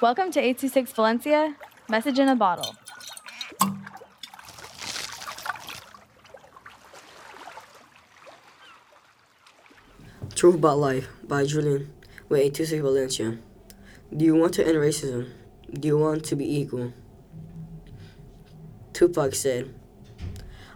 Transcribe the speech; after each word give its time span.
Welcome 0.00 0.30
to 0.32 0.40
826 0.40 0.92
Valencia, 0.92 1.56
message 1.90 2.18
in 2.18 2.26
a 2.26 2.34
bottle. 2.34 2.74
Truth 10.34 10.54
About 10.54 10.78
Life 10.78 11.08
by 11.22 11.44
Julian 11.44 11.92
with 12.30 12.40
826 12.40 12.80
Valencia. 12.80 13.38
Do 14.16 14.24
you 14.24 14.36
want 14.36 14.54
to 14.54 14.66
end 14.66 14.78
racism? 14.78 15.32
Do 15.70 15.86
you 15.86 15.98
want 15.98 16.24
to 16.24 16.34
be 16.34 16.50
equal? 16.50 16.94
Tupac 18.94 19.34
said, 19.34 19.74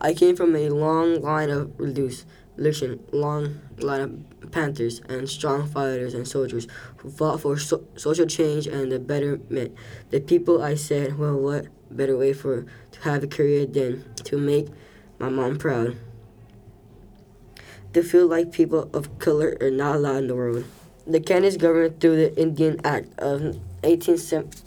I 0.00 0.14
came 0.14 0.34
from 0.34 0.56
a 0.56 0.70
long 0.70 1.20
line 1.20 1.50
of 1.50 1.78
reduced, 1.78 2.24
listen, 2.60 3.02
long 3.10 3.58
line 3.78 4.00
of 4.00 4.52
Panthers 4.52 5.00
and 5.08 5.28
strong 5.28 5.66
fighters 5.66 6.12
and 6.14 6.28
soldiers 6.28 6.68
who 6.98 7.10
fought 7.10 7.40
for 7.40 7.56
so- 7.56 7.84
social 7.96 8.26
change 8.26 8.66
and 8.66 8.92
the 8.92 8.98
betterment. 8.98 9.74
The 10.10 10.20
people 10.20 10.62
I 10.62 10.74
said, 10.74 11.18
well, 11.18 11.36
what 11.36 11.66
better 11.90 12.16
way 12.16 12.32
for 12.32 12.66
to 12.92 13.00
have 13.00 13.24
a 13.24 13.26
career 13.26 13.66
than 13.66 14.04
to 14.24 14.36
make 14.36 14.68
my 15.18 15.30
mom 15.30 15.56
proud? 15.56 15.96
To 17.94 18.02
feel 18.02 18.26
like 18.26 18.52
people 18.52 18.90
of 18.92 19.18
color 19.18 19.56
are 19.60 19.70
not 19.70 19.96
allowed 19.96 20.18
in 20.18 20.26
the 20.28 20.36
world. 20.36 20.64
The 21.06 21.18
Canadian 21.18 21.58
government, 21.58 22.00
through 22.00 22.16
the 22.16 22.40
Indian 22.40 22.78
Act 22.84 23.18
of 23.18 23.40
1870, 23.82 24.58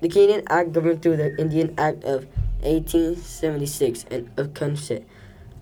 the 0.00 0.08
Canadian 0.08 0.44
Act 0.48 0.72
governed 0.72 1.02
through 1.02 1.16
the 1.16 1.36
Indian 1.40 1.74
Act 1.78 2.04
of 2.04 2.26
1876 2.62 4.04
and 4.10 4.30
of 4.36 4.54
consent, 4.54 5.06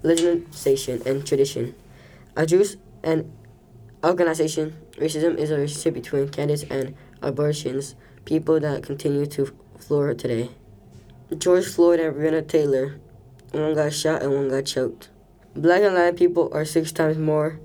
legislation, 0.07 1.03
and 1.05 1.27
tradition. 1.27 1.75
Adjusts 2.37 2.77
and 3.03 3.31
organization, 4.05 4.77
racism 4.99 5.37
is 5.37 5.51
a 5.51 5.57
relationship 5.57 5.95
between 5.95 6.29
Canadians 6.29 6.65
and 6.71 6.95
abortions, 7.23 7.97
people 8.25 8.61
that 8.61 8.83
continue 8.83 9.27
to 9.27 9.53
floor 9.79 10.15
today. 10.15 10.51
George 11.37 11.67
Floyd 11.67 11.99
and 11.99 12.15
Breonna 12.15 12.47
Taylor, 12.47 13.01
one 13.51 13.75
got 13.75 13.93
shot 13.93 14.23
and 14.23 14.33
one 14.33 14.49
got 14.49 14.65
choked. 14.65 15.09
Black 15.57 15.83
and 15.83 15.95
Latin 15.95 16.15
people 16.15 16.51
are 16.53 16.65
six 16.65 16.93
times 16.93 17.19
more 17.19 17.59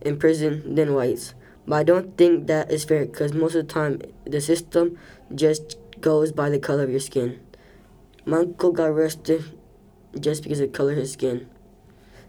in 0.00 0.18
prison 0.18 0.74
than 0.74 0.94
whites. 0.94 1.34
But 1.66 1.76
I 1.76 1.82
don't 1.84 2.16
think 2.18 2.46
that 2.48 2.70
is 2.70 2.84
fair 2.84 3.06
because 3.06 3.32
most 3.32 3.54
of 3.54 3.66
the 3.66 3.72
time 3.72 4.00
the 4.26 4.40
system 4.40 4.98
just 5.34 5.76
goes 6.00 6.32
by 6.32 6.50
the 6.50 6.58
color 6.58 6.82
of 6.82 6.90
your 6.90 7.00
skin. 7.00 7.40
My 8.26 8.38
uncle 8.38 8.72
got 8.72 8.88
arrested 8.88 9.44
just 10.18 10.42
because 10.42 10.60
of 10.60 10.72
the 10.72 10.76
color 10.76 10.92
of 10.92 10.98
his 10.98 11.12
skin. 11.12 11.48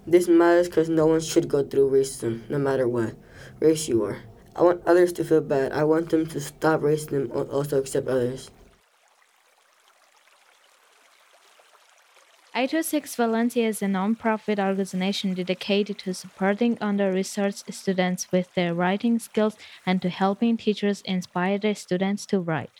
This 0.08 0.28
matters 0.28 0.70
because 0.70 0.88
no 0.88 1.08
one 1.08 1.22
should 1.22 1.48
go 1.48 1.64
through 1.64 1.90
racism, 1.90 2.48
no 2.50 2.60
matter 2.60 2.88
what 2.88 3.16
race 3.60 3.88
you 3.88 4.04
are. 4.04 4.20
I 4.56 4.62
want 4.62 4.86
others 4.86 5.12
to 5.14 5.24
feel 5.24 5.42
bad. 5.42 5.72
I 5.72 5.84
want 5.84 6.10
them 6.10 6.28
to 6.28 6.40
stop 6.40 6.82
racism 6.82 7.36
and 7.36 7.50
also 7.50 7.80
accept 7.80 8.08
others. 8.08 8.52
826 12.58 13.16
Valencia 13.18 13.68
is 13.68 13.82
a 13.82 13.88
non-profit 13.90 14.60
organization 14.60 15.34
dedicated 15.34 15.98
to 15.98 16.14
supporting 16.14 16.78
under-researched 16.80 17.74
students 17.74 18.32
with 18.32 18.54
their 18.54 18.74
writing 18.74 19.20
skills 19.20 19.58
and 19.86 20.02
to 20.02 20.08
helping 20.08 20.56
teachers 20.56 21.02
inspire 21.02 21.58
their 21.58 21.76
students 21.76 22.26
to 22.28 22.40
write. 22.40 22.80